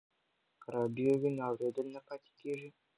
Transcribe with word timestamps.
که 0.61 0.67
راډیو 0.75 1.11
وي 1.21 1.29
نو 1.37 1.41
اورېدل 1.49 1.87
نه 1.95 2.01
پاتې 2.07 2.29
کیږي. 2.39 2.69